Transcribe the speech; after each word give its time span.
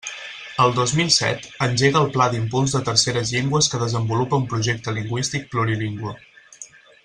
El 0.63 0.71
dos 0.77 0.93
mil 0.99 1.11
set, 1.15 1.43
engega 1.65 2.01
el 2.05 2.09
Pla 2.15 2.27
d'Impuls 2.35 2.73
de 2.77 2.81
Terceres 2.89 3.35
Llengües 3.35 3.69
que 3.75 3.83
desenvolupa 3.85 4.41
un 4.43 4.49
projecte 4.55 4.95
lingüístic 4.99 5.49
plurilingüe. 5.55 6.19